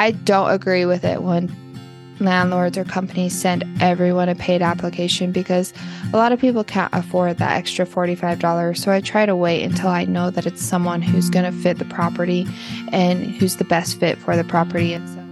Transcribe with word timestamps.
I 0.00 0.12
don't 0.12 0.50
agree 0.50 0.86
with 0.86 1.04
it 1.04 1.22
when 1.22 1.54
landlords 2.20 2.78
or 2.78 2.84
companies 2.84 3.38
send 3.38 3.66
everyone 3.82 4.30
a 4.30 4.34
paid 4.34 4.62
application 4.62 5.30
because 5.30 5.74
a 6.14 6.16
lot 6.16 6.32
of 6.32 6.40
people 6.40 6.64
can't 6.64 6.92
afford 6.94 7.36
that 7.36 7.52
extra 7.52 7.84
$45. 7.84 8.78
So 8.78 8.92
I 8.92 9.02
try 9.02 9.26
to 9.26 9.36
wait 9.36 9.62
until 9.62 9.88
I 9.88 10.06
know 10.06 10.30
that 10.30 10.46
it's 10.46 10.62
someone 10.62 11.02
who's 11.02 11.28
going 11.28 11.44
to 11.44 11.52
fit 11.52 11.76
the 11.76 11.84
property 11.84 12.46
and 12.92 13.26
who's 13.26 13.56
the 13.56 13.64
best 13.64 14.00
fit 14.00 14.16
for 14.16 14.38
the 14.38 14.44
property. 14.44 14.94
And 14.94 15.06
so 15.06 15.29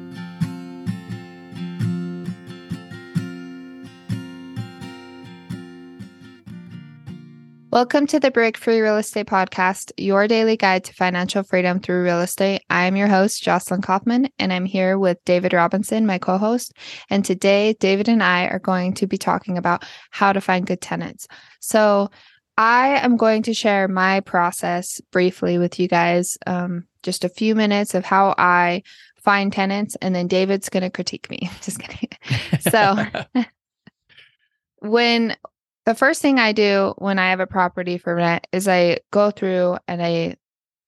Welcome 7.70 8.06
to 8.06 8.18
the 8.18 8.30
Break 8.30 8.56
Free 8.56 8.80
Real 8.80 8.96
Estate 8.96 9.26
Podcast, 9.26 9.92
your 9.98 10.26
daily 10.26 10.56
guide 10.56 10.84
to 10.84 10.94
financial 10.94 11.42
freedom 11.42 11.80
through 11.80 12.02
real 12.02 12.22
estate. 12.22 12.62
I 12.70 12.86
am 12.86 12.96
your 12.96 13.08
host, 13.08 13.42
Jocelyn 13.42 13.82
Kaufman, 13.82 14.30
and 14.38 14.54
I'm 14.54 14.64
here 14.64 14.98
with 14.98 15.22
David 15.26 15.52
Robinson, 15.52 16.06
my 16.06 16.16
co 16.16 16.38
host. 16.38 16.72
And 17.10 17.22
today, 17.22 17.74
David 17.74 18.08
and 18.08 18.22
I 18.22 18.46
are 18.46 18.58
going 18.58 18.94
to 18.94 19.06
be 19.06 19.18
talking 19.18 19.58
about 19.58 19.84
how 20.10 20.32
to 20.32 20.40
find 20.40 20.66
good 20.66 20.80
tenants. 20.80 21.28
So, 21.60 22.10
I 22.56 23.00
am 23.04 23.18
going 23.18 23.42
to 23.42 23.52
share 23.52 23.86
my 23.86 24.20
process 24.20 25.02
briefly 25.12 25.58
with 25.58 25.78
you 25.78 25.88
guys, 25.88 26.38
um, 26.46 26.86
just 27.02 27.22
a 27.22 27.28
few 27.28 27.54
minutes 27.54 27.94
of 27.94 28.02
how 28.02 28.34
I 28.38 28.82
find 29.22 29.52
tenants, 29.52 29.94
and 30.00 30.14
then 30.14 30.26
David's 30.26 30.70
going 30.70 30.84
to 30.84 30.90
critique 30.90 31.28
me. 31.28 31.50
Just 31.60 31.80
kidding. 31.80 32.08
So, 32.60 32.96
when 34.78 35.36
the 35.88 35.94
first 35.94 36.20
thing 36.20 36.38
I 36.38 36.52
do 36.52 36.92
when 36.98 37.18
I 37.18 37.30
have 37.30 37.40
a 37.40 37.46
property 37.46 37.96
for 37.96 38.14
rent 38.14 38.46
is 38.52 38.68
I 38.68 38.98
go 39.10 39.30
through 39.30 39.78
and 39.88 40.02
I 40.02 40.36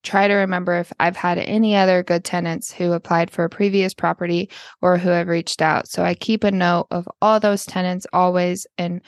try 0.02 0.28
to 0.28 0.34
remember 0.34 0.74
if 0.74 0.92
I've 1.00 1.16
had 1.16 1.38
any 1.38 1.74
other 1.74 2.02
good 2.02 2.23
tenants 2.23 2.70
who 2.70 2.92
applied 2.92 3.30
for 3.30 3.45
a 3.45 3.48
previous 3.48 3.95
property 3.95 4.50
or 4.82 4.98
who 4.98 5.09
have 5.09 5.28
reached 5.28 5.62
out. 5.62 5.88
So 5.88 6.02
I 6.02 6.12
keep 6.12 6.45
a 6.45 6.50
note 6.50 6.86
of 6.90 7.09
all 7.23 7.40
those 7.40 7.64
tenants 7.64 8.07
always. 8.12 8.66
And 8.76 9.01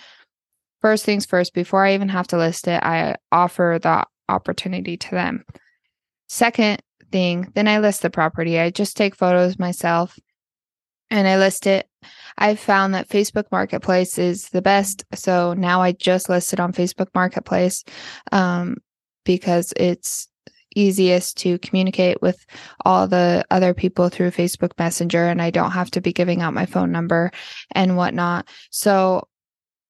first 0.81 1.05
things 1.05 1.27
first, 1.27 1.53
before 1.53 1.85
I 1.85 1.93
even 1.93 2.09
have 2.09 2.29
to 2.29 2.39
list 2.39 2.69
it, 2.69 2.83
I 2.83 3.17
offer 3.31 3.79
the 3.83 4.07
opportunity 4.31 4.97
to 4.97 5.11
them. 5.11 5.45
Second 6.27 6.81
thing, 7.11 7.53
then 7.55 7.69
I 7.69 7.81
list 7.81 8.01
the 8.01 8.09
property. 8.09 8.59
I 8.59 8.71
just 8.71 8.97
take 8.97 9.15
photos 9.15 9.59
myself 9.59 10.19
and 11.11 11.29
I 11.29 11.37
list 11.37 11.67
it. 11.67 11.87
I've 12.39 12.61
found 12.61 12.95
that 12.95 13.09
Facebook 13.09 13.45
Marketplace 13.51 14.19
is 14.19 14.49
the 14.51 14.63
best. 14.63 15.05
So 15.15 15.55
now 15.55 15.83
I 15.83 15.93
just 15.93 16.29
listed 16.29 16.61
on 16.61 16.73
Facebook 16.73 17.09
Marketplace 17.15 17.85
um, 18.31 18.79
because 19.25 19.73
it's 19.77 20.29
easiest 20.75 21.37
to 21.39 21.59
communicate 21.59 22.21
with 22.23 22.45
all 22.85 23.07
the 23.07 23.45
other 23.51 23.75
people 23.75 24.09
through 24.09 24.31
Facebook 24.31 24.73
Messenger 24.79 25.27
and 25.27 25.43
I 25.43 25.51
don't 25.51 25.73
have 25.73 25.91
to 25.93 26.01
be 26.01 26.13
giving 26.13 26.41
out 26.41 26.55
my 26.55 26.67
phone 26.67 26.91
number 26.91 27.31
and 27.73 27.97
whatnot. 27.97 28.49
So 28.71 29.29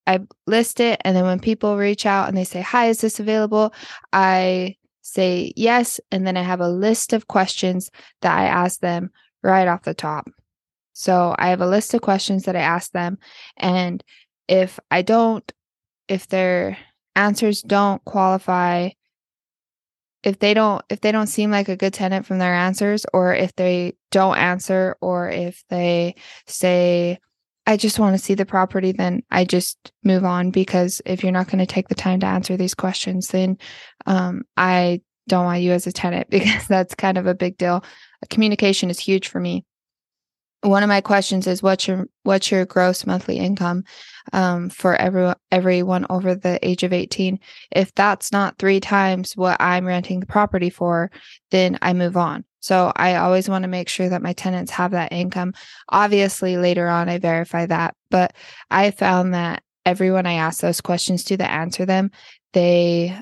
I 0.06 0.20
list 0.46 0.80
it 0.80 1.00
and 1.04 1.16
then 1.16 1.24
when 1.24 1.38
people 1.38 1.76
reach 1.76 2.06
out 2.06 2.28
and 2.28 2.36
they 2.36 2.44
say, 2.44 2.60
Hi, 2.60 2.88
is 2.88 3.00
this 3.00 3.20
available? 3.20 3.72
I 4.12 4.76
say 5.02 5.52
yes. 5.56 6.00
And 6.10 6.26
then 6.26 6.36
I 6.36 6.42
have 6.42 6.60
a 6.60 6.68
list 6.68 7.12
of 7.12 7.28
questions 7.28 7.90
that 8.22 8.36
I 8.36 8.46
ask 8.46 8.80
them 8.80 9.10
right 9.42 9.68
off 9.68 9.82
the 9.82 9.94
top. 9.94 10.28
So 10.92 11.34
I 11.38 11.48
have 11.48 11.60
a 11.60 11.66
list 11.66 11.94
of 11.94 12.02
questions 12.02 12.44
that 12.44 12.56
I 12.56 12.60
ask 12.60 12.92
them. 12.92 13.18
And 13.56 14.02
if 14.48 14.78
I 14.90 15.02
don't, 15.02 15.50
if 16.08 16.28
their 16.28 16.76
answers 17.14 17.62
don't 17.62 18.04
qualify, 18.04 18.90
if 20.22 20.38
they 20.38 20.54
don't, 20.54 20.84
if 20.88 21.00
they 21.00 21.12
don't 21.12 21.26
seem 21.26 21.50
like 21.50 21.68
a 21.68 21.76
good 21.76 21.94
tenant 21.94 22.26
from 22.26 22.38
their 22.38 22.54
answers, 22.54 23.04
or 23.12 23.34
if 23.34 23.54
they 23.56 23.94
don't 24.10 24.36
answer, 24.36 24.96
or 25.00 25.28
if 25.28 25.64
they 25.68 26.14
say, 26.46 27.18
I 27.66 27.76
just 27.76 27.98
want 27.98 28.16
to 28.16 28.22
see 28.22 28.34
the 28.34 28.46
property, 28.46 28.92
then 28.92 29.22
I 29.30 29.44
just 29.44 29.92
move 30.04 30.24
on 30.24 30.50
because 30.50 31.00
if 31.06 31.22
you're 31.22 31.32
not 31.32 31.46
going 31.46 31.58
to 31.58 31.66
take 31.66 31.88
the 31.88 31.94
time 31.94 32.20
to 32.20 32.26
answer 32.26 32.56
these 32.56 32.74
questions, 32.74 33.28
then 33.28 33.58
um, 34.06 34.42
I 34.56 35.00
don't 35.28 35.44
want 35.44 35.62
you 35.62 35.72
as 35.72 35.86
a 35.86 35.92
tenant 35.92 36.28
because 36.30 36.66
that's 36.66 36.94
kind 36.94 37.18
of 37.18 37.26
a 37.26 37.34
big 37.34 37.56
deal. 37.56 37.84
Communication 38.30 38.90
is 38.90 38.98
huge 38.98 39.28
for 39.28 39.40
me 39.40 39.64
one 40.62 40.84
of 40.84 40.88
my 40.88 41.00
questions 41.00 41.46
is 41.46 41.62
what's 41.62 41.88
your 41.88 42.08
what's 42.22 42.50
your 42.50 42.64
gross 42.64 43.04
monthly 43.04 43.36
income 43.36 43.84
um, 44.32 44.70
for 44.70 44.94
every 44.94 45.32
everyone 45.50 46.06
over 46.08 46.34
the 46.34 46.58
age 46.66 46.84
of 46.84 46.92
18 46.92 47.38
if 47.72 47.92
that's 47.94 48.30
not 48.30 48.58
three 48.58 48.78
times 48.78 49.36
what 49.36 49.60
i'm 49.60 49.86
renting 49.86 50.20
the 50.20 50.26
property 50.26 50.70
for 50.70 51.10
then 51.50 51.78
i 51.82 51.92
move 51.92 52.16
on. 52.16 52.44
So 52.60 52.92
i 52.94 53.16
always 53.16 53.48
want 53.48 53.62
to 53.62 53.68
make 53.68 53.88
sure 53.88 54.08
that 54.08 54.22
my 54.22 54.32
tenants 54.32 54.70
have 54.72 54.92
that 54.92 55.12
income. 55.12 55.52
Obviously 55.88 56.56
later 56.56 56.88
on 56.88 57.08
i 57.08 57.18
verify 57.18 57.66
that 57.66 57.94
but 58.10 58.32
i 58.70 58.92
found 58.92 59.34
that 59.34 59.62
everyone 59.84 60.26
i 60.26 60.34
ask 60.34 60.60
those 60.60 60.80
questions 60.80 61.24
to 61.24 61.36
that 61.36 61.50
answer 61.50 61.84
them 61.84 62.10
they 62.52 63.18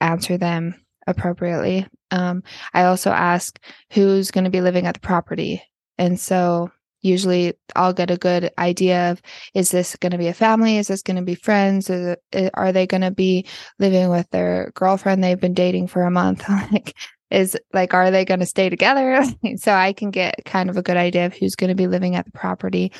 answer 0.00 0.38
them 0.38 0.74
appropriately. 1.06 1.86
Um, 2.10 2.42
i 2.72 2.84
also 2.84 3.10
ask 3.10 3.62
who's 3.92 4.30
going 4.30 4.44
to 4.44 4.50
be 4.50 4.62
living 4.62 4.86
at 4.86 4.94
the 4.94 5.00
property 5.00 5.62
and 5.98 6.18
so 6.18 6.70
usually 7.08 7.54
I'll 7.74 7.92
get 7.92 8.10
a 8.10 8.16
good 8.16 8.50
idea 8.58 9.10
of 9.10 9.22
is 9.54 9.70
this 9.70 9.96
going 9.96 10.12
to 10.12 10.18
be 10.18 10.28
a 10.28 10.34
family? 10.34 10.78
Is 10.78 10.88
this 10.88 11.02
going 11.02 11.16
to 11.16 11.22
be 11.22 11.34
friends? 11.34 11.90
It, 11.90 12.20
are 12.54 12.72
they 12.72 12.86
going 12.86 13.00
to 13.00 13.10
be 13.10 13.46
living 13.78 14.08
with 14.10 14.28
their 14.30 14.72
girlfriend 14.74 15.22
they've 15.22 15.40
been 15.40 15.54
dating 15.54 15.88
for 15.88 16.02
a 16.02 16.10
month? 16.10 16.48
like, 16.72 16.94
is 17.30 17.56
like, 17.72 17.94
are 17.94 18.10
they 18.10 18.24
going 18.24 18.40
to 18.40 18.46
stay 18.46 18.68
together? 18.68 19.22
so 19.56 19.72
I 19.72 19.92
can 19.92 20.10
get 20.10 20.44
kind 20.44 20.70
of 20.70 20.76
a 20.76 20.82
good 20.82 20.96
idea 20.96 21.26
of 21.26 21.34
who's 21.34 21.56
going 21.56 21.68
to 21.68 21.74
be 21.74 21.86
living 21.86 22.14
at 22.14 22.24
the 22.24 22.32
property. 22.32 22.92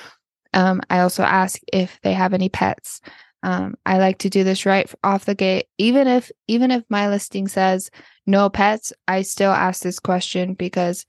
Um, 0.55 0.81
I 0.91 1.01
also 1.01 1.23
ask 1.23 1.61
if 1.73 1.99
they 2.03 2.13
have 2.13 2.35
any 2.35 2.49
pets. 2.49 3.01
Um, 3.43 3.77
I 3.87 3.99
like 3.99 4.19
to 4.19 4.31
do 4.31 4.43
this 4.45 4.67
right 4.67 4.93
off 5.05 5.25
the 5.25 5.35
gate. 5.35 5.67
Even 5.79 6.09
if 6.09 6.31
even 6.49 6.71
if 6.71 6.83
my 6.89 7.09
listing 7.09 7.47
says 7.47 7.91
no 8.27 8.49
pets, 8.51 8.93
I 9.07 9.23
still 9.23 9.53
ask 9.53 9.83
this 9.83 10.01
question 10.01 10.55
because 10.55 11.07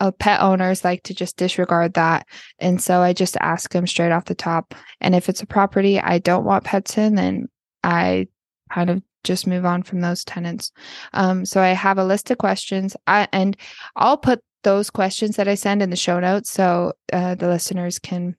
uh, 0.00 0.10
pet 0.12 0.40
owners 0.40 0.84
like 0.84 1.02
to 1.04 1.14
just 1.14 1.36
disregard 1.36 1.94
that. 1.94 2.26
And 2.58 2.80
so 2.80 3.00
I 3.00 3.12
just 3.12 3.36
ask 3.40 3.70
them 3.72 3.86
straight 3.86 4.12
off 4.12 4.26
the 4.26 4.34
top. 4.34 4.74
And 5.00 5.14
if 5.14 5.28
it's 5.28 5.42
a 5.42 5.46
property 5.46 6.00
I 6.00 6.18
don't 6.18 6.44
want 6.44 6.64
pets 6.64 6.98
in, 6.98 7.14
then 7.14 7.48
I 7.82 8.28
kind 8.70 8.90
of 8.90 9.02
just 9.24 9.46
move 9.46 9.64
on 9.64 9.82
from 9.82 10.00
those 10.00 10.24
tenants. 10.24 10.72
Um, 11.12 11.44
so 11.44 11.60
I 11.60 11.68
have 11.68 11.98
a 11.98 12.04
list 12.04 12.30
of 12.30 12.38
questions, 12.38 12.96
I, 13.06 13.28
and 13.32 13.56
I'll 13.96 14.16
put 14.16 14.40
those 14.64 14.90
questions 14.90 15.36
that 15.36 15.48
I 15.48 15.54
send 15.54 15.82
in 15.82 15.90
the 15.90 15.96
show 15.96 16.20
notes 16.20 16.50
so 16.50 16.92
uh, 17.12 17.34
the 17.34 17.48
listeners 17.48 17.98
can 17.98 18.36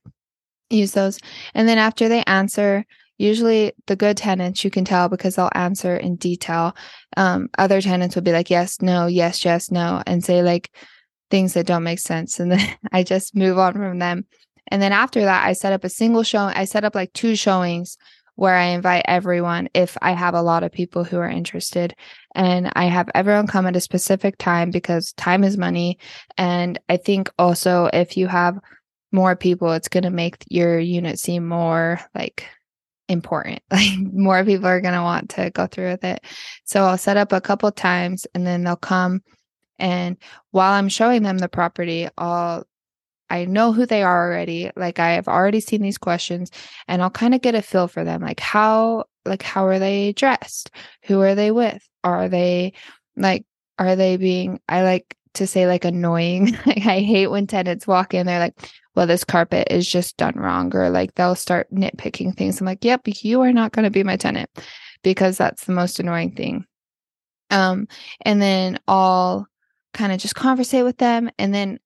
use 0.69 0.91
those. 0.91 1.19
And 1.53 1.67
then 1.67 1.77
after 1.77 2.07
they 2.09 2.23
answer, 2.23 2.85
usually 3.17 3.73
the 3.87 3.95
good 3.95 4.17
tenants 4.17 4.63
you 4.63 4.71
can 4.71 4.85
tell 4.85 5.09
because 5.09 5.35
they'll 5.35 5.49
answer 5.53 5.95
in 5.95 6.15
detail. 6.15 6.75
Um, 7.17 7.49
other 7.57 7.81
tenants 7.81 8.15
will 8.15 8.23
be 8.23 8.31
like, 8.31 8.49
yes, 8.49 8.81
no, 8.81 9.07
yes, 9.07 9.43
yes, 9.45 9.71
no, 9.71 10.01
and 10.07 10.23
say 10.23 10.41
like, 10.41 10.71
things 11.29 11.53
that 11.53 11.65
don't 11.65 11.83
make 11.83 11.99
sense. 11.99 12.39
And 12.39 12.51
then 12.51 12.75
I 12.91 13.03
just 13.03 13.35
move 13.35 13.57
on 13.57 13.73
from 13.73 13.99
them. 13.99 14.25
And 14.71 14.81
then 14.81 14.91
after 14.91 15.21
that, 15.21 15.45
I 15.45 15.53
set 15.53 15.73
up 15.73 15.83
a 15.83 15.89
single 15.89 16.23
show. 16.23 16.39
I 16.39 16.65
set 16.65 16.83
up 16.83 16.95
like 16.95 17.13
two 17.13 17.35
showings 17.35 17.97
where 18.35 18.55
I 18.55 18.65
invite 18.65 19.03
everyone 19.05 19.67
if 19.73 19.97
I 20.01 20.11
have 20.11 20.33
a 20.33 20.41
lot 20.41 20.63
of 20.63 20.71
people 20.71 21.03
who 21.03 21.17
are 21.17 21.29
interested. 21.29 21.93
And 22.35 22.71
I 22.73 22.85
have 22.85 23.09
everyone 23.13 23.47
come 23.47 23.65
at 23.65 23.75
a 23.75 23.81
specific 23.81 24.37
time 24.37 24.71
because 24.71 25.11
time 25.13 25.43
is 25.43 25.57
money. 25.57 25.97
And 26.37 26.79
I 26.87 26.97
think 26.97 27.29
also 27.37 27.89
if 27.91 28.15
you 28.15 28.27
have 28.27 28.57
more 29.11 29.35
people, 29.35 29.73
it's 29.73 29.89
going 29.89 30.03
to 30.03 30.09
make 30.09 30.45
your 30.47 30.79
unit 30.79 31.19
seem 31.19 31.47
more 31.47 31.99
like 32.15 32.45
important. 33.09 33.61
Like 33.71 33.97
more 33.99 34.45
people 34.45 34.67
are 34.67 34.81
going 34.81 34.93
to 34.93 35.01
want 35.01 35.31
to 35.31 35.49
go 35.49 35.67
through 35.67 35.91
with 35.91 36.03
it. 36.05 36.23
So 36.63 36.85
I'll 36.85 36.97
set 36.97 37.17
up 37.17 37.33
a 37.33 37.41
couple 37.41 37.71
times 37.71 38.25
and 38.33 38.47
then 38.47 38.63
they'll 38.63 38.77
come 38.77 39.21
and 39.79 40.17
while 40.51 40.73
I'm 40.73 40.89
showing 40.89 41.23
them 41.23 41.37
the 41.37 41.49
property, 41.49 42.07
I'll 42.17 42.65
I 43.31 43.45
know 43.45 43.71
who 43.73 43.85
they 43.85 44.01
are 44.01 44.27
already. 44.27 44.71
Like 44.75 44.99
I 44.99 45.11
have 45.11 45.27
already 45.27 45.59
seen 45.59 45.81
these 45.81 45.99
questions 45.99 46.49
and 46.87 47.01
I'll 47.01 47.11
kind 47.11 47.35
of 47.35 47.41
get 47.41 47.55
a 47.55 47.61
feel 47.61 47.87
for 47.87 48.03
them. 48.03 48.21
Like 48.21 48.39
how 48.39 49.05
like 49.25 49.43
how 49.43 49.65
are 49.67 49.79
they 49.79 50.13
dressed? 50.13 50.71
Who 51.03 51.21
are 51.21 51.35
they 51.35 51.51
with? 51.51 51.87
Are 52.03 52.27
they 52.27 52.73
like 53.15 53.45
are 53.77 53.95
they 53.95 54.17
being 54.17 54.59
I 54.67 54.83
like 54.83 55.15
to 55.35 55.47
say 55.47 55.67
like 55.67 55.85
annoying. 55.85 56.57
like 56.65 56.85
I 56.85 56.99
hate 56.99 57.27
when 57.27 57.47
tenants 57.47 57.87
walk 57.87 58.13
in, 58.13 58.25
they're 58.25 58.39
like, 58.39 58.55
well, 58.95 59.07
this 59.07 59.23
carpet 59.23 59.67
is 59.71 59.89
just 59.89 60.17
done 60.17 60.35
wrong, 60.35 60.75
or 60.75 60.89
like 60.89 61.15
they'll 61.15 61.35
start 61.35 61.71
nitpicking 61.71 62.35
things. 62.35 62.59
I'm 62.59 62.65
like, 62.65 62.83
yep, 62.83 63.01
you 63.05 63.41
are 63.41 63.53
not 63.53 63.71
going 63.71 63.83
to 63.83 63.91
be 63.91 64.03
my 64.03 64.17
tenant 64.17 64.49
because 65.03 65.37
that's 65.37 65.65
the 65.65 65.71
most 65.71 65.99
annoying 65.99 66.35
thing. 66.35 66.65
Um, 67.49 67.87
and 68.21 68.41
then 68.41 68.79
I'll 68.87 69.47
kind 69.93 70.11
of 70.11 70.19
just 70.19 70.35
conversate 70.35 70.83
with 70.83 70.97
them 70.97 71.29
and 71.37 71.53
then 71.53 71.79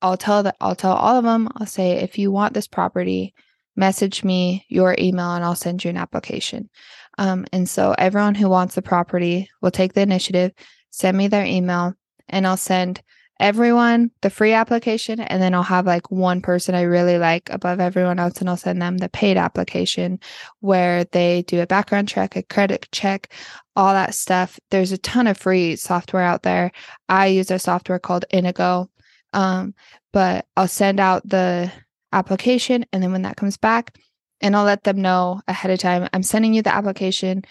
I'll 0.00 0.16
tell 0.16 0.44
that 0.44 0.56
I'll 0.60 0.76
tell 0.76 0.92
all 0.92 1.16
of 1.16 1.24
them, 1.24 1.48
I'll 1.56 1.66
say 1.66 1.92
if 1.92 2.18
you 2.18 2.30
want 2.30 2.54
this 2.54 2.68
property, 2.68 3.34
message 3.76 4.24
me 4.24 4.64
your 4.68 4.94
email 4.98 5.32
and 5.32 5.44
I'll 5.44 5.54
send 5.54 5.84
you 5.84 5.90
an 5.90 5.96
application. 5.96 6.68
Um, 7.16 7.46
and 7.52 7.68
so 7.68 7.94
everyone 7.98 8.34
who 8.34 8.48
wants 8.48 8.74
the 8.74 8.82
property 8.82 9.50
will 9.60 9.70
take 9.70 9.92
the 9.92 10.02
initiative, 10.02 10.52
send 10.90 11.16
me 11.16 11.26
their 11.28 11.44
email, 11.44 11.94
and 12.28 12.46
I'll 12.46 12.56
send 12.56 13.02
everyone 13.40 14.10
the 14.22 14.30
free 14.30 14.52
application 14.52 15.20
and 15.20 15.40
then 15.40 15.54
I'll 15.54 15.62
have 15.62 15.86
like 15.86 16.10
one 16.10 16.40
person 16.40 16.74
I 16.74 16.82
really 16.82 17.18
like 17.18 17.48
above 17.50 17.78
everyone 17.80 18.18
else 18.18 18.40
and 18.40 18.50
I'll 18.50 18.56
send 18.56 18.82
them 18.82 18.98
the 18.98 19.08
paid 19.08 19.36
application 19.36 20.18
where 20.60 21.04
they 21.04 21.42
do 21.42 21.60
a 21.60 21.66
background 21.66 22.08
check, 22.08 22.34
a 22.36 22.42
credit 22.42 22.88
check, 22.90 23.32
all 23.76 23.92
that 23.92 24.14
stuff. 24.14 24.58
There's 24.70 24.92
a 24.92 24.98
ton 24.98 25.26
of 25.26 25.38
free 25.38 25.76
software 25.76 26.22
out 26.22 26.42
there. 26.42 26.72
I 27.08 27.28
use 27.28 27.50
a 27.50 27.58
software 27.58 28.00
called 28.00 28.24
Innago. 28.32 28.88
Um, 29.32 29.74
but 30.12 30.46
I'll 30.56 30.68
send 30.68 31.00
out 31.00 31.28
the 31.28 31.70
application 32.12 32.86
and 32.92 33.02
then 33.02 33.12
when 33.12 33.22
that 33.22 33.36
comes 33.36 33.56
back 33.56 33.96
and 34.40 34.56
I'll 34.56 34.64
let 34.64 34.84
them 34.84 35.02
know 35.02 35.42
ahead 35.46 35.70
of 35.70 35.78
time 35.78 36.08
I'm 36.12 36.22
sending 36.22 36.54
you 36.54 36.62
the 36.62 36.74
application 36.74 37.44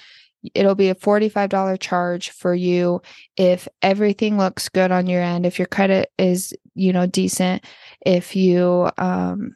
it'll 0.53 0.75
be 0.75 0.89
a 0.89 0.95
$45 0.95 1.79
charge 1.79 2.31
for 2.31 2.53
you 2.53 3.01
if 3.35 3.67
everything 3.81 4.37
looks 4.37 4.69
good 4.69 4.91
on 4.91 5.07
your 5.07 5.21
end 5.21 5.45
if 5.45 5.59
your 5.59 5.67
credit 5.67 6.11
is 6.17 6.53
you 6.75 6.93
know 6.93 7.05
decent 7.05 7.63
if 8.05 8.35
you 8.35 8.89
um 8.97 9.55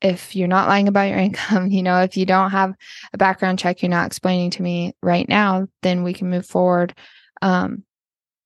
if 0.00 0.36
you're 0.36 0.48
not 0.48 0.68
lying 0.68 0.88
about 0.88 1.08
your 1.08 1.18
income 1.28 1.70
you 1.70 1.82
know 1.82 2.02
if 2.02 2.16
you 2.16 2.26
don't 2.26 2.50
have 2.50 2.74
a 3.12 3.18
background 3.18 3.58
check 3.58 3.82
you're 3.82 3.90
not 3.90 4.06
explaining 4.06 4.50
to 4.50 4.62
me 4.62 4.94
right 5.02 5.28
now 5.28 5.66
then 5.82 6.02
we 6.02 6.12
can 6.12 6.30
move 6.30 6.46
forward. 6.46 6.94
Um 7.42 7.84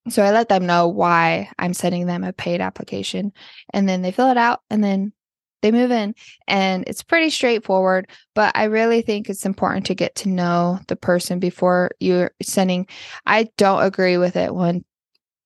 so 0.08 0.22
i 0.22 0.30
let 0.30 0.48
them 0.48 0.66
know 0.66 0.88
why 0.88 1.50
i'm 1.58 1.74
sending 1.74 2.06
them 2.06 2.24
a 2.24 2.32
paid 2.32 2.62
application 2.62 3.32
and 3.74 3.86
then 3.86 4.00
they 4.00 4.10
fill 4.10 4.30
it 4.30 4.38
out 4.38 4.60
and 4.70 4.82
then 4.82 5.12
they 5.62 5.70
move 5.70 5.90
in 5.90 6.14
and 6.48 6.84
it's 6.86 7.02
pretty 7.02 7.30
straightforward 7.30 8.08
but 8.34 8.56
i 8.56 8.64
really 8.64 9.02
think 9.02 9.28
it's 9.28 9.46
important 9.46 9.86
to 9.86 9.94
get 9.94 10.14
to 10.14 10.28
know 10.28 10.78
the 10.88 10.96
person 10.96 11.38
before 11.38 11.90
you're 12.00 12.32
sending. 12.42 12.86
I 13.26 13.48
don't 13.56 13.82
agree 13.82 14.16
with 14.16 14.36
it 14.36 14.54
when 14.54 14.84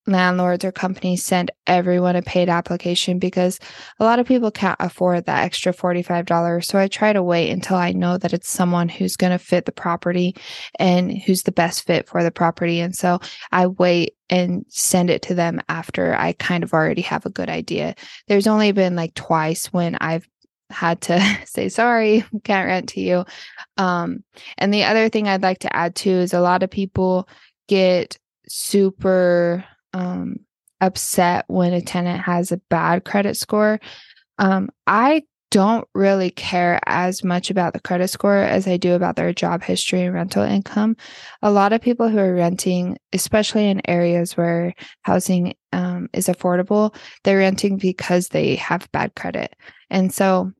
landlords 0.07 0.63
or 0.63 0.71
companies 0.71 1.23
send 1.23 1.51
everyone 1.67 2.15
a 2.15 2.21
paid 2.21 2.49
application 2.49 3.19
because 3.19 3.59
a 3.99 4.03
lot 4.03 4.19
of 4.19 4.27
people 4.27 4.51
can't 4.51 4.77
afford 4.79 5.25
that 5.25 5.43
extra 5.43 5.73
$45 5.73 6.63
so 6.63 6.77
i 6.77 6.87
try 6.87 7.11
to 7.11 7.23
wait 7.23 7.49
until 7.49 7.77
i 7.77 7.91
know 7.91 8.17
that 8.17 8.33
it's 8.33 8.49
someone 8.49 8.87
who's 8.87 9.17
going 9.17 9.31
to 9.31 9.39
fit 9.39 9.65
the 9.65 9.71
property 9.71 10.35
and 10.79 11.17
who's 11.23 11.43
the 11.43 11.51
best 11.51 11.85
fit 11.85 12.07
for 12.07 12.23
the 12.23 12.31
property 12.31 12.79
and 12.79 12.95
so 12.95 13.19
i 13.51 13.65
wait 13.67 14.15
and 14.29 14.65
send 14.69 15.09
it 15.09 15.21
to 15.21 15.35
them 15.35 15.61
after 15.69 16.15
I 16.15 16.33
kind 16.33 16.63
of 16.63 16.73
already 16.73 17.03
have 17.03 17.27
a 17.27 17.29
good 17.29 17.49
idea. 17.49 17.95
There's 18.27 18.47
only 18.47 18.71
been 18.71 18.95
like 18.95 19.13
twice 19.13 19.67
when 19.67 19.95
I've 20.01 20.27
had 20.69 21.01
to 21.01 21.37
say 21.45 21.69
sorry, 21.69 22.25
can't 22.43 22.67
rent 22.67 22.89
to 22.89 23.01
you. 23.01 23.25
Um, 23.77 24.23
and 24.57 24.73
the 24.73 24.83
other 24.83 25.09
thing 25.09 25.27
I'd 25.27 25.43
like 25.43 25.59
to 25.59 25.75
add 25.75 25.95
too 25.95 26.09
is 26.09 26.33
a 26.33 26.41
lot 26.41 26.63
of 26.63 26.69
people 26.69 27.27
get 27.67 28.17
super 28.47 29.65
um, 29.95 30.35
upset 30.81 31.45
when 31.47 31.73
a 31.73 31.81
tenant 31.81 32.21
has 32.21 32.51
a 32.51 32.61
bad 32.69 33.05
credit 33.05 33.37
score. 33.37 33.79
Um, 34.37 34.69
I 34.85 35.23
don't 35.51 35.87
really 35.95 36.31
care 36.31 36.81
as 36.85 37.23
much 37.23 37.49
about 37.49 37.71
the 37.71 37.79
credit 37.79 38.09
score 38.09 38.35
as 38.35 38.67
I 38.67 38.75
do 38.75 38.93
about 38.93 39.15
their 39.15 39.31
job 39.31 39.63
history 39.63 40.01
and 40.01 40.13
rental 40.13 40.43
income. 40.43 40.97
A 41.41 41.49
lot 41.49 41.71
of 41.71 41.81
people 41.81 42.09
who 42.09 42.17
are 42.17 42.35
renting, 42.35 42.97
especially 43.13 43.69
in 43.69 43.81
areas 43.89 44.35
where 44.35 44.73
housing 45.03 45.55
um, 45.71 46.09
is 46.11 46.27
affordable, 46.27 46.93
they're 47.23 47.37
renting 47.37 47.77
because 47.77 48.27
they 48.27 48.55
have 48.55 48.91
bad 48.91 49.15
credit. 49.15 49.55
And 49.89 50.13
so 50.13 50.51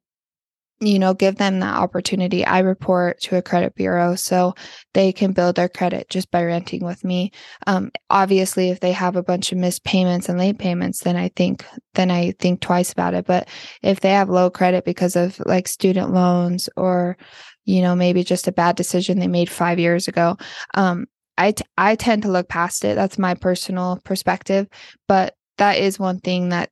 you 0.85 0.99
know, 0.99 1.13
give 1.13 1.35
them 1.37 1.59
that 1.59 1.75
opportunity. 1.75 2.45
I 2.45 2.59
report 2.59 3.19
to 3.21 3.37
a 3.37 3.41
credit 3.41 3.75
bureau 3.75 4.15
so 4.15 4.53
they 4.93 5.11
can 5.11 5.33
build 5.33 5.55
their 5.55 5.67
credit 5.67 6.09
just 6.09 6.29
by 6.29 6.43
renting 6.43 6.85
with 6.85 7.03
me. 7.03 7.31
Um, 7.65 7.91
obviously, 8.09 8.69
if 8.69 8.79
they 8.79 8.91
have 8.91 9.15
a 9.15 9.23
bunch 9.23 9.51
of 9.51 9.57
missed 9.57 9.83
payments 9.83 10.29
and 10.29 10.37
late 10.37 10.59
payments, 10.59 10.99
then 11.01 11.15
I 11.15 11.29
think 11.35 11.65
then 11.95 12.11
I 12.11 12.33
think 12.39 12.61
twice 12.61 12.91
about 12.91 13.13
it. 13.15 13.25
But 13.25 13.49
if 13.81 14.01
they 14.01 14.11
have 14.11 14.29
low 14.29 14.49
credit 14.49 14.85
because 14.85 15.15
of 15.15 15.39
like 15.45 15.67
student 15.67 16.13
loans 16.13 16.69
or, 16.77 17.17
you 17.63 17.81
know, 17.81 17.95
maybe 17.95 18.23
just 18.23 18.47
a 18.47 18.51
bad 18.51 18.75
decision 18.75 19.19
they 19.19 19.27
made 19.27 19.49
five 19.49 19.79
years 19.79 20.07
ago, 20.07 20.37
um, 20.75 21.07
I, 21.37 21.51
t- 21.51 21.65
I 21.77 21.95
tend 21.95 22.23
to 22.23 22.31
look 22.31 22.47
past 22.47 22.85
it. 22.85 22.95
That's 22.95 23.17
my 23.17 23.33
personal 23.33 23.99
perspective. 24.03 24.67
But 25.07 25.33
that 25.57 25.79
is 25.79 25.97
one 25.99 26.19
thing 26.19 26.49
that 26.49 26.69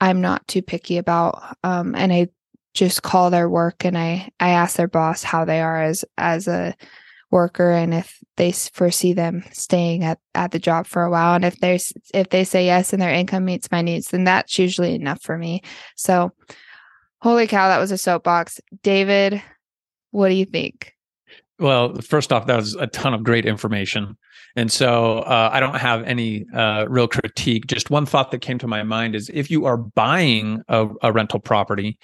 I'm 0.00 0.20
not 0.20 0.46
too 0.48 0.62
picky 0.62 0.98
about. 0.98 1.56
Um, 1.62 1.94
and 1.94 2.12
I 2.12 2.28
just 2.76 3.02
call 3.02 3.30
their 3.30 3.48
work 3.48 3.84
and 3.84 3.96
I 3.96 4.30
I 4.38 4.50
ask 4.50 4.76
their 4.76 4.86
boss 4.86 5.22
how 5.22 5.44
they 5.44 5.60
are 5.60 5.82
as 5.82 6.04
as 6.18 6.46
a 6.46 6.74
worker 7.30 7.72
and 7.72 7.92
if 7.92 8.18
they 8.36 8.52
foresee 8.52 9.14
them 9.14 9.42
staying 9.50 10.04
at 10.04 10.18
at 10.34 10.52
the 10.52 10.58
job 10.58 10.86
for 10.86 11.02
a 11.02 11.10
while 11.10 11.34
and 11.34 11.44
if 11.44 11.58
there's 11.58 11.92
if 12.14 12.28
they 12.28 12.44
say 12.44 12.66
yes 12.66 12.92
and 12.92 13.02
their 13.02 13.12
income 13.12 13.46
meets 13.46 13.72
my 13.72 13.82
needs 13.82 14.08
then 14.08 14.24
that's 14.24 14.58
usually 14.58 14.94
enough 14.94 15.22
for 15.22 15.38
me. 15.38 15.62
So 15.96 16.32
holy 17.20 17.46
cow 17.46 17.68
that 17.68 17.80
was 17.80 17.90
a 17.90 17.98
soapbox. 17.98 18.60
David, 18.82 19.42
what 20.10 20.28
do 20.28 20.34
you 20.34 20.44
think? 20.44 20.92
Well, 21.58 21.94
first 22.02 22.34
off, 22.34 22.46
that 22.46 22.56
was 22.56 22.74
a 22.74 22.86
ton 22.86 23.14
of 23.14 23.24
great 23.24 23.46
information. 23.46 24.18
And 24.56 24.70
so 24.70 25.20
uh, 25.20 25.48
I 25.50 25.58
don't 25.60 25.76
have 25.76 26.02
any 26.04 26.44
uh, 26.54 26.84
real 26.86 27.08
critique. 27.08 27.66
Just 27.66 27.88
one 27.88 28.04
thought 28.04 28.30
that 28.30 28.40
came 28.40 28.58
to 28.58 28.66
my 28.66 28.82
mind 28.82 29.14
is 29.14 29.30
if 29.32 29.50
you 29.50 29.64
are 29.64 29.78
buying 29.78 30.62
a, 30.68 30.88
a 31.02 31.12
rental 31.12 31.40
property 31.40 31.98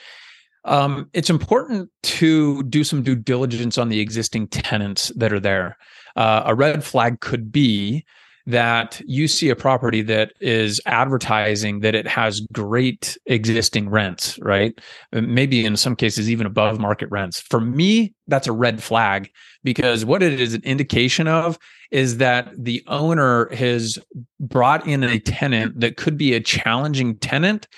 um, 0.65 1.09
it's 1.13 1.31
important 1.31 1.91
to 2.03 2.63
do 2.65 2.85
some 2.85 3.03
due 3.03 3.17
diligence 3.17 3.79
on 3.79 3.89
the 3.89 4.01
existing 4.01 4.49
tenants 4.49 5.11
that 5.17 5.33
are 5.33 5.41
there. 5.41 5.77
Uh, 6.17 6.43
a 6.47 6.55
red 6.55 6.85
flag 6.85 7.21
could 7.21 7.51
be 7.51 8.05
that 8.47 9.01
you 9.07 9.29
see 9.29 9.51
a 9.51 9.57
property 9.57 10.03
that 10.03 10.33
is 10.41 10.81
advertising 10.87 11.81
that 11.81 11.95
it 11.95 12.09
has 12.09 12.41
great 12.53 13.17
existing 13.27 13.89
rents, 13.89 14.39
right? 14.41 14.81
Maybe 15.13 15.65
in 15.65 15.77
some 15.77 15.95
cases, 15.95 16.29
even 16.29 16.47
above 16.47 16.81
market 16.81 17.09
rents. 17.11 17.41
For 17.41 17.61
me, 17.61 18.15
that's 18.27 18.49
a 18.49 18.53
red 18.53 18.83
flag 18.83 19.31
because 19.63 20.05
what 20.05 20.23
it 20.23 20.41
is 20.41 20.55
an 20.55 20.63
indication 20.65 21.29
of 21.29 21.57
is 21.93 22.17
that 22.17 22.51
the 22.57 22.83
owner 22.89 23.49
has 23.55 23.99
brought 24.41 24.87
in 24.89 25.05
a 25.05 25.21
tenant 25.21 25.79
that 25.79 25.97
could 25.97 26.17
be 26.17 26.35
a 26.35 26.41
challenging 26.41 27.17
tenant 27.19 27.69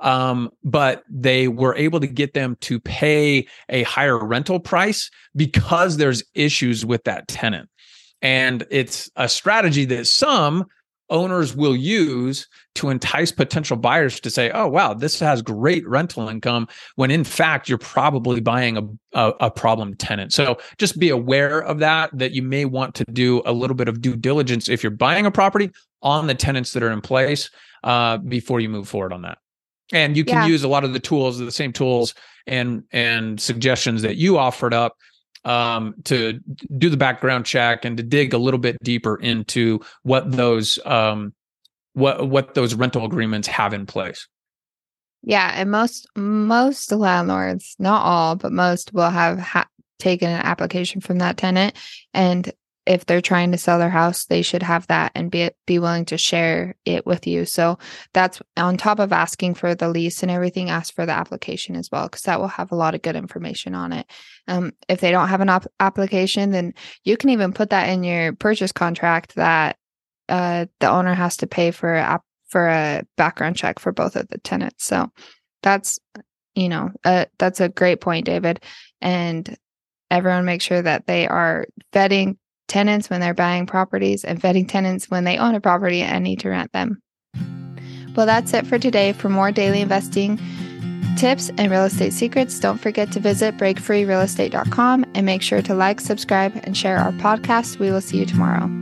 um, 0.00 0.50
but 0.64 1.04
they 1.08 1.48
were 1.48 1.74
able 1.76 2.00
to 2.00 2.06
get 2.06 2.34
them 2.34 2.56
to 2.60 2.80
pay 2.80 3.46
a 3.68 3.82
higher 3.84 4.24
rental 4.24 4.58
price 4.58 5.10
because 5.36 5.96
there's 5.96 6.22
issues 6.34 6.84
with 6.84 7.04
that 7.04 7.28
tenant. 7.28 7.68
And 8.22 8.66
it's 8.70 9.10
a 9.16 9.28
strategy 9.28 9.84
that 9.86 10.06
some 10.06 10.66
owners 11.08 11.56
will 11.56 11.74
use 11.74 12.46
to 12.76 12.88
entice 12.88 13.32
potential 13.32 13.76
buyers 13.76 14.20
to 14.20 14.30
say, 14.30 14.50
oh, 14.52 14.68
wow, 14.68 14.94
this 14.94 15.18
has 15.18 15.42
great 15.42 15.86
rental 15.88 16.28
income, 16.28 16.68
when 16.94 17.10
in 17.10 17.24
fact, 17.24 17.68
you're 17.68 17.78
probably 17.78 18.40
buying 18.40 18.76
a, 18.76 18.82
a, 19.12 19.32
a, 19.40 19.50
problem 19.50 19.94
tenant. 19.94 20.32
So 20.32 20.56
just 20.78 21.00
be 21.00 21.08
aware 21.08 21.60
of 21.60 21.80
that, 21.80 22.10
that 22.16 22.30
you 22.30 22.42
may 22.42 22.64
want 22.64 22.94
to 22.94 23.04
do 23.12 23.42
a 23.44 23.52
little 23.52 23.74
bit 23.74 23.88
of 23.88 24.00
due 24.00 24.14
diligence 24.14 24.68
if 24.68 24.84
you're 24.84 24.90
buying 24.90 25.26
a 25.26 25.32
property 25.32 25.70
on 26.00 26.28
the 26.28 26.34
tenants 26.34 26.72
that 26.74 26.82
are 26.84 26.92
in 26.92 27.00
place 27.00 27.50
uh, 27.82 28.18
before 28.18 28.60
you 28.60 28.68
move 28.68 28.88
forward 28.88 29.12
on 29.12 29.22
that 29.22 29.38
and 29.92 30.16
you 30.16 30.24
can 30.24 30.42
yeah. 30.42 30.46
use 30.46 30.62
a 30.62 30.68
lot 30.68 30.84
of 30.84 30.92
the 30.92 31.00
tools 31.00 31.38
the 31.38 31.50
same 31.50 31.72
tools 31.72 32.14
and 32.46 32.84
and 32.92 33.40
suggestions 33.40 34.02
that 34.02 34.16
you 34.16 34.38
offered 34.38 34.74
up 34.74 34.96
um, 35.44 35.94
to 36.04 36.38
do 36.76 36.90
the 36.90 36.96
background 36.96 37.46
check 37.46 37.84
and 37.84 37.96
to 37.96 38.02
dig 38.02 38.34
a 38.34 38.38
little 38.38 38.58
bit 38.58 38.76
deeper 38.82 39.16
into 39.16 39.80
what 40.02 40.30
those 40.30 40.78
um, 40.84 41.32
what 41.94 42.28
what 42.28 42.54
those 42.54 42.74
rental 42.74 43.04
agreements 43.04 43.48
have 43.48 43.72
in 43.72 43.86
place 43.86 44.28
yeah 45.22 45.52
and 45.54 45.70
most 45.70 46.06
most 46.16 46.92
landlords 46.92 47.74
not 47.78 48.04
all 48.04 48.36
but 48.36 48.52
most 48.52 48.92
will 48.92 49.10
have 49.10 49.38
ha- 49.38 49.66
taken 49.98 50.30
an 50.30 50.40
application 50.44 51.00
from 51.00 51.18
that 51.18 51.36
tenant 51.36 51.76
and 52.14 52.52
if 52.90 53.06
they're 53.06 53.20
trying 53.20 53.52
to 53.52 53.56
sell 53.56 53.78
their 53.78 53.88
house, 53.88 54.24
they 54.24 54.42
should 54.42 54.64
have 54.64 54.84
that 54.88 55.12
and 55.14 55.30
be 55.30 55.48
be 55.64 55.78
willing 55.78 56.04
to 56.06 56.18
share 56.18 56.74
it 56.84 57.06
with 57.06 57.24
you. 57.24 57.44
So 57.44 57.78
that's 58.12 58.42
on 58.56 58.76
top 58.76 58.98
of 58.98 59.12
asking 59.12 59.54
for 59.54 59.76
the 59.76 59.88
lease 59.88 60.24
and 60.24 60.30
everything, 60.30 60.70
ask 60.70 60.92
for 60.92 61.06
the 61.06 61.12
application 61.12 61.76
as 61.76 61.88
well 61.92 62.08
because 62.08 62.22
that 62.22 62.40
will 62.40 62.48
have 62.48 62.72
a 62.72 62.74
lot 62.74 62.96
of 62.96 63.02
good 63.02 63.14
information 63.14 63.76
on 63.76 63.92
it. 63.92 64.10
Um, 64.48 64.72
if 64.88 64.98
they 64.98 65.12
don't 65.12 65.28
have 65.28 65.40
an 65.40 65.50
op- 65.50 65.70
application, 65.78 66.50
then 66.50 66.74
you 67.04 67.16
can 67.16 67.30
even 67.30 67.52
put 67.52 67.70
that 67.70 67.88
in 67.90 68.02
your 68.02 68.32
purchase 68.32 68.72
contract 68.72 69.36
that 69.36 69.76
uh, 70.28 70.66
the 70.80 70.90
owner 70.90 71.14
has 71.14 71.36
to 71.38 71.46
pay 71.46 71.70
for 71.70 71.94
a 71.94 72.20
for 72.48 72.66
a 72.66 73.04
background 73.16 73.54
check 73.54 73.78
for 73.78 73.92
both 73.92 74.16
of 74.16 74.26
the 74.30 74.38
tenants. 74.38 74.84
So 74.84 75.12
that's 75.62 76.00
you 76.56 76.68
know 76.68 76.90
uh, 77.04 77.26
that's 77.38 77.60
a 77.60 77.68
great 77.68 78.00
point, 78.00 78.26
David, 78.26 78.64
and 79.00 79.56
everyone 80.10 80.44
make 80.44 80.60
sure 80.60 80.82
that 80.82 81.06
they 81.06 81.28
are 81.28 81.66
vetting 81.92 82.36
tenants 82.70 83.10
when 83.10 83.20
they're 83.20 83.34
buying 83.34 83.66
properties 83.66 84.24
and 84.24 84.40
vetting 84.40 84.66
tenants 84.66 85.10
when 85.10 85.24
they 85.24 85.36
own 85.36 85.54
a 85.54 85.60
property 85.60 86.00
and 86.00 86.24
need 86.24 86.40
to 86.40 86.48
rent 86.48 86.72
them. 86.72 87.02
Well, 88.16 88.26
that's 88.26 88.54
it 88.54 88.66
for 88.66 88.78
today. 88.78 89.12
For 89.12 89.28
more 89.28 89.52
daily 89.52 89.80
investing 89.80 90.40
tips 91.16 91.50
and 91.58 91.70
real 91.70 91.84
estate 91.84 92.12
secrets, 92.12 92.58
don't 92.58 92.78
forget 92.78 93.12
to 93.12 93.20
visit 93.20 93.56
breakfreerealestate.com 93.58 95.04
and 95.14 95.26
make 95.26 95.42
sure 95.42 95.62
to 95.62 95.74
like, 95.74 96.00
subscribe, 96.00 96.58
and 96.64 96.76
share 96.76 96.96
our 96.96 97.12
podcast. 97.12 97.78
We 97.78 97.90
will 97.90 98.00
see 98.00 98.18
you 98.18 98.26
tomorrow. 98.26 98.79